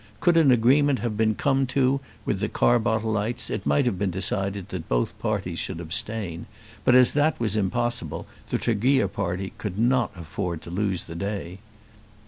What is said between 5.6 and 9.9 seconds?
abstain, but as that was impossible the Tregear party could